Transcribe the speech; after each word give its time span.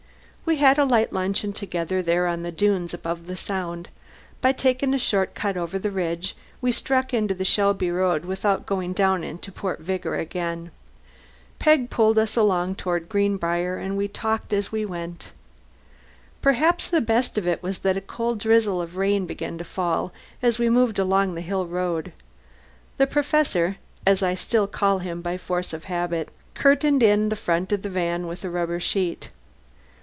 We 0.43 0.57
had 0.57 0.77
a 0.77 0.83
light 0.83 1.13
luncheon 1.13 1.53
together 1.53 2.01
there 2.01 2.27
on 2.27 2.43
the 2.43 2.51
dunes 2.51 2.93
above 2.93 3.27
the 3.27 3.37
Sound. 3.37 3.87
By 4.41 4.51
taking 4.51 4.93
a 4.93 4.97
short 4.99 5.33
cut 5.33 5.55
over 5.55 5.79
the 5.79 5.91
ridge 5.91 6.35
we 6.59 6.73
struck 6.73 7.13
into 7.13 7.33
the 7.33 7.45
Shelby 7.45 7.89
road 7.89 8.25
without 8.25 8.65
going 8.65 8.91
down 8.91 9.23
into 9.23 9.49
Port 9.49 9.79
Vigor 9.79 10.15
again. 10.15 10.71
Peg 11.57 11.89
pulled 11.89 12.19
us 12.19 12.35
along 12.35 12.75
toward 12.75 13.07
Greenbriar, 13.07 13.77
and 13.77 13.95
we 13.95 14.09
talked 14.09 14.51
as 14.51 14.73
we 14.73 14.83
went. 14.85 15.31
Perhaps 16.41 16.89
the 16.89 16.99
best 16.99 17.37
of 17.37 17.47
it 17.47 17.63
was 17.63 17.77
that 17.79 17.95
a 17.95 18.01
cold 18.01 18.37
drizzle 18.39 18.81
of 18.81 18.97
rain 18.97 19.25
began 19.25 19.57
to 19.57 19.63
fall 19.63 20.11
as 20.41 20.59
we 20.59 20.69
moved 20.69 20.99
along 20.99 21.33
the 21.33 21.39
hill 21.41 21.65
road. 21.65 22.11
The 22.97 23.07
Professor 23.07 23.77
as 24.05 24.21
I 24.21 24.35
still 24.35 24.67
call 24.67 24.99
him, 24.99 25.21
by 25.21 25.37
force 25.37 25.71
of 25.71 25.85
habit 25.85 26.29
curtained 26.55 27.01
in 27.03 27.29
the 27.29 27.37
front 27.37 27.71
of 27.71 27.83
the 27.83 27.89
van 27.89 28.27
with 28.27 28.43
a 28.43 28.49
rubber 28.49 28.81
sheet. 28.81 29.29